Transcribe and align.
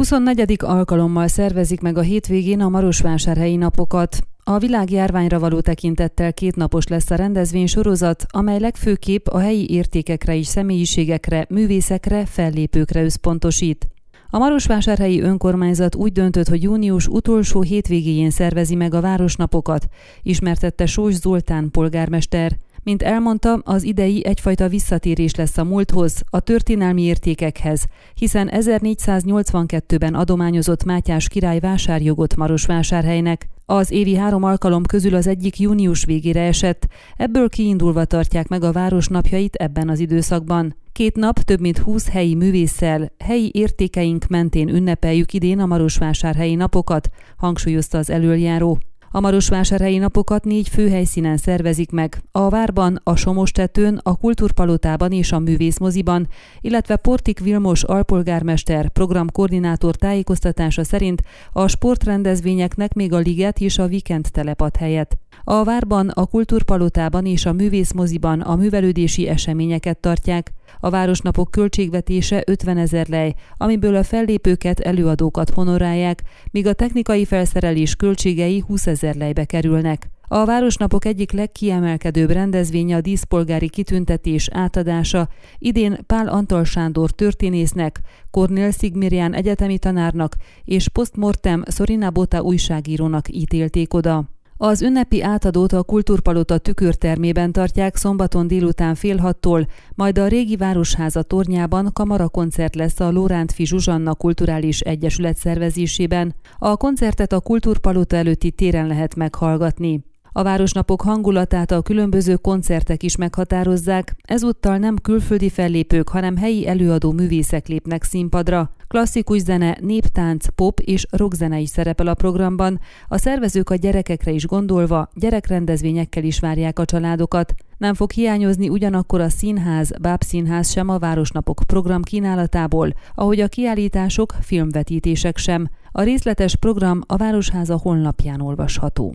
24. 0.00 0.56
alkalommal 0.58 1.28
szervezik 1.28 1.80
meg 1.80 1.98
a 1.98 2.00
hétvégén 2.00 2.60
a 2.60 2.68
Marosvásárhelyi 2.68 3.56
napokat. 3.56 4.18
A 4.44 4.58
világjárványra 4.58 5.38
való 5.38 5.60
tekintettel 5.60 6.32
két 6.32 6.56
napos 6.56 6.86
lesz 6.86 7.10
a 7.10 7.14
rendezvény 7.14 7.66
sorozat, 7.66 8.24
amely 8.28 8.60
legfőképp 8.60 9.26
a 9.26 9.38
helyi 9.38 9.70
értékekre 9.70 10.36
és 10.36 10.46
személyiségekre, 10.46 11.46
művészekre, 11.48 12.26
fellépőkre 12.26 13.02
összpontosít. 13.02 13.88
A 14.30 14.38
Marosvásárhelyi 14.38 15.20
önkormányzat 15.20 15.94
úgy 15.94 16.12
döntött, 16.12 16.48
hogy 16.48 16.62
június 16.62 17.06
utolsó 17.06 17.60
hétvégéjén 17.60 18.30
szervezi 18.30 18.74
meg 18.74 18.94
a 18.94 19.00
városnapokat, 19.00 19.86
ismertette 20.22 20.86
Sós 20.86 21.14
Zoltán 21.14 21.70
polgármester. 21.70 22.58
Mint 22.82 23.02
elmondta, 23.02 23.60
az 23.64 23.82
idei 23.82 24.26
egyfajta 24.26 24.68
visszatérés 24.68 25.34
lesz 25.34 25.58
a 25.58 25.64
múlthoz, 25.64 26.22
a 26.30 26.40
történelmi 26.40 27.02
értékekhez, 27.02 27.86
hiszen 28.14 28.50
1482-ben 28.52 30.14
adományozott 30.14 30.84
Mátyás 30.84 31.28
király 31.28 31.60
vásárjogot 31.60 32.36
Marosvásárhelynek. 32.36 33.48
Az 33.66 33.90
évi 33.90 34.16
három 34.16 34.42
alkalom 34.42 34.82
közül 34.82 35.14
az 35.14 35.26
egyik 35.26 35.58
június 35.58 36.04
végére 36.04 36.40
esett, 36.40 36.86
ebből 37.16 37.48
kiindulva 37.48 38.04
tartják 38.04 38.48
meg 38.48 38.64
a 38.64 38.72
város 38.72 39.08
napjait 39.08 39.54
ebben 39.54 39.88
az 39.88 39.98
időszakban. 39.98 40.76
Két 40.92 41.16
nap 41.16 41.38
több 41.38 41.60
mint 41.60 41.78
20 41.78 42.08
helyi 42.08 42.34
művésszel, 42.34 43.12
helyi 43.18 43.50
értékeink 43.54 44.26
mentén 44.26 44.68
ünnepeljük 44.68 45.32
idén 45.32 45.60
a 45.60 45.66
Marosvásárhelyi 45.66 46.54
napokat, 46.54 47.08
hangsúlyozta 47.36 47.98
az 47.98 48.10
előjáró. 48.10 48.78
A 49.12 49.20
Marosvásárhelyi 49.20 49.98
napokat 49.98 50.44
négy 50.44 50.68
főhelyszínen 50.68 51.36
szervezik 51.36 51.90
meg. 51.90 52.22
A 52.32 52.48
Várban, 52.48 53.00
a 53.04 53.16
Somostetőn, 53.16 54.00
a 54.02 54.16
Kultúrpalotában 54.16 55.12
és 55.12 55.32
a 55.32 55.38
Művészmoziban, 55.38 56.28
illetve 56.60 56.96
Portik 56.96 57.38
Vilmos 57.38 57.82
alpolgármester 57.82 58.88
programkoordinátor 58.88 59.96
tájékoztatása 59.96 60.84
szerint 60.84 61.22
a 61.52 61.68
sportrendezvényeknek 61.68 62.94
még 62.94 63.12
a 63.12 63.18
Liget 63.18 63.58
és 63.58 63.78
a 63.78 63.86
Vikend 63.86 64.26
telepad 64.32 64.76
helyet. 64.76 65.18
A 65.44 65.64
Várban, 65.64 66.08
a 66.08 66.26
Kultúrpalotában 66.26 67.26
és 67.26 67.46
a 67.46 67.52
Művészmoziban 67.52 68.40
a 68.40 68.56
művelődési 68.56 69.28
eseményeket 69.28 69.98
tartják. 69.98 70.52
A 70.80 70.90
városnapok 70.90 71.50
költségvetése 71.50 72.42
50 72.46 72.76
ezer 72.76 73.08
lej, 73.08 73.34
amiből 73.56 73.96
a 73.96 74.02
fellépőket, 74.02 74.80
előadókat 74.80 75.50
honorálják, 75.50 76.22
míg 76.50 76.66
a 76.66 76.72
technikai 76.72 77.24
felszerelés 77.24 77.94
költségei 77.94 78.64
20 78.66 78.86
ezer 78.86 79.14
lejbe 79.14 79.44
kerülnek. 79.44 80.10
A 80.32 80.44
Városnapok 80.44 81.04
egyik 81.04 81.32
legkiemelkedőbb 81.32 82.30
rendezvénye 82.30 82.96
a 82.96 83.00
díszpolgári 83.00 83.68
kitüntetés 83.68 84.48
átadása. 84.52 85.28
Idén 85.58 85.98
Pál 86.06 86.28
Antal 86.28 86.64
Sándor 86.64 87.10
történésznek, 87.10 88.00
Kornél 88.30 88.70
Szigmirján 88.70 89.34
egyetemi 89.34 89.78
tanárnak 89.78 90.36
és 90.64 90.88
postmortem 90.88 91.62
Szorina 91.66 92.10
Bota 92.10 92.42
újságírónak 92.42 93.28
ítélték 93.28 93.94
oda. 93.94 94.39
Az 94.62 94.82
ünnepi 94.82 95.22
átadót 95.22 95.72
a 95.72 95.82
Kultúrpalota 95.82 96.58
tükörtermében 96.58 97.52
tartják 97.52 97.96
szombaton 97.96 98.46
délután 98.46 98.94
fél 98.94 99.16
hattól, 99.16 99.66
majd 99.94 100.18
a 100.18 100.26
régi 100.26 100.56
városháza 100.56 101.22
tornyában 101.22 101.90
kamarakoncert 101.92 102.74
lesz 102.74 103.00
a 103.00 103.10
Lórántfi 103.10 103.66
Zsuzsanna 103.66 104.14
Kulturális 104.14 104.80
Egyesület 104.80 105.36
szervezésében. 105.36 106.34
A 106.58 106.76
koncertet 106.76 107.32
a 107.32 107.40
Kultúrpalota 107.40 108.16
előtti 108.16 108.50
téren 108.50 108.86
lehet 108.86 109.14
meghallgatni. 109.14 110.04
A 110.32 110.42
városnapok 110.42 111.02
hangulatát 111.02 111.70
a 111.70 111.82
különböző 111.82 112.36
koncertek 112.36 113.02
is 113.02 113.16
meghatározzák, 113.16 114.16
ezúttal 114.22 114.76
nem 114.76 114.96
külföldi 114.96 115.48
fellépők, 115.48 116.08
hanem 116.08 116.36
helyi 116.36 116.68
előadó 116.68 117.12
művészek 117.12 117.66
lépnek 117.66 118.02
színpadra. 118.02 118.74
Klasszikus 118.92 119.40
zene, 119.40 119.76
néptánc, 119.80 120.46
pop 120.54 120.80
és 120.80 121.06
rockzene 121.10 121.58
is 121.58 121.68
szerepel 121.68 122.06
a 122.06 122.14
programban. 122.14 122.80
A 123.08 123.18
szervezők 123.18 123.70
a 123.70 123.74
gyerekekre 123.74 124.30
is 124.30 124.46
gondolva 124.46 125.08
gyerekrendezvényekkel 125.14 126.24
is 126.24 126.40
várják 126.40 126.78
a 126.78 126.84
családokat. 126.84 127.54
Nem 127.78 127.94
fog 127.94 128.10
hiányozni 128.10 128.68
ugyanakkor 128.68 129.20
a 129.20 129.28
színház, 129.28 129.90
bábszínház 130.00 130.70
sem 130.70 130.88
a 130.88 130.98
Városnapok 130.98 131.60
program 131.66 132.02
kínálatából, 132.02 132.92
ahogy 133.14 133.40
a 133.40 133.48
kiállítások, 133.48 134.34
filmvetítések 134.40 135.36
sem. 135.36 135.68
A 135.92 136.02
részletes 136.02 136.56
program 136.56 137.00
a 137.06 137.16
Városháza 137.16 137.78
honlapján 137.82 138.40
olvasható. 138.40 139.14